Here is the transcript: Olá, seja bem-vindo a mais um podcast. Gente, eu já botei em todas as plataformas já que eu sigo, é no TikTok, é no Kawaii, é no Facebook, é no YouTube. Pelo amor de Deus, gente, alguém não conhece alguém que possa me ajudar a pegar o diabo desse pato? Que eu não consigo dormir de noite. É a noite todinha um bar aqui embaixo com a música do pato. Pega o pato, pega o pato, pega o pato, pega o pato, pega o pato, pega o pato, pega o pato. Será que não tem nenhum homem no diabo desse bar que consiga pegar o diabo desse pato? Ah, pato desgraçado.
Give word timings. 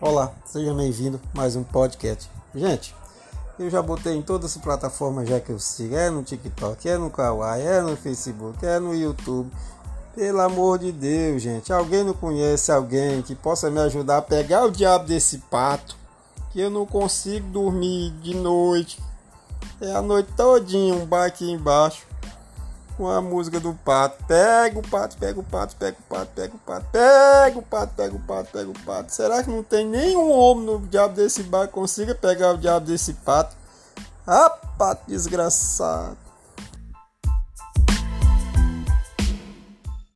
Olá, 0.00 0.32
seja 0.44 0.72
bem-vindo 0.72 1.20
a 1.34 1.36
mais 1.36 1.56
um 1.56 1.64
podcast. 1.64 2.30
Gente, 2.54 2.94
eu 3.58 3.68
já 3.68 3.82
botei 3.82 4.14
em 4.14 4.22
todas 4.22 4.54
as 4.54 4.62
plataformas 4.62 5.28
já 5.28 5.40
que 5.40 5.50
eu 5.50 5.58
sigo, 5.58 5.96
é 5.96 6.08
no 6.08 6.22
TikTok, 6.22 6.88
é 6.88 6.96
no 6.96 7.10
Kawaii, 7.10 7.66
é 7.66 7.82
no 7.82 7.96
Facebook, 7.96 8.64
é 8.64 8.78
no 8.78 8.94
YouTube. 8.94 9.50
Pelo 10.14 10.40
amor 10.40 10.78
de 10.78 10.92
Deus, 10.92 11.42
gente, 11.42 11.72
alguém 11.72 12.04
não 12.04 12.14
conhece 12.14 12.70
alguém 12.70 13.22
que 13.22 13.34
possa 13.34 13.72
me 13.72 13.80
ajudar 13.80 14.18
a 14.18 14.22
pegar 14.22 14.66
o 14.66 14.70
diabo 14.70 15.04
desse 15.04 15.38
pato? 15.50 15.96
Que 16.52 16.60
eu 16.60 16.70
não 16.70 16.86
consigo 16.86 17.48
dormir 17.48 18.12
de 18.22 18.36
noite. 18.36 19.02
É 19.80 19.96
a 19.96 20.00
noite 20.00 20.30
todinha 20.36 20.94
um 20.94 21.04
bar 21.04 21.26
aqui 21.26 21.50
embaixo 21.50 22.06
com 22.98 23.08
a 23.08 23.22
música 23.22 23.60
do 23.60 23.72
pato. 23.72 24.24
Pega 24.24 24.76
o 24.76 24.82
pato, 24.82 25.16
pega 25.16 25.38
o 25.38 25.44
pato, 25.44 25.76
pega 25.76 25.96
o 25.98 26.02
pato, 26.02 26.32
pega 26.34 26.54
o 26.54 26.58
pato, 26.58 26.86
pega 26.90 27.58
o 27.58 27.62
pato, 27.62 27.94
pega 27.94 28.16
o 28.16 28.20
pato, 28.20 28.50
pega 28.52 28.70
o 28.70 28.78
pato. 28.84 29.14
Será 29.14 29.42
que 29.42 29.48
não 29.48 29.62
tem 29.62 29.86
nenhum 29.86 30.30
homem 30.32 30.66
no 30.66 30.80
diabo 30.80 31.14
desse 31.14 31.44
bar 31.44 31.68
que 31.68 31.72
consiga 31.72 32.14
pegar 32.14 32.54
o 32.54 32.58
diabo 32.58 32.86
desse 32.86 33.14
pato? 33.14 33.56
Ah, 34.26 34.50
pato 34.76 35.04
desgraçado. 35.06 36.27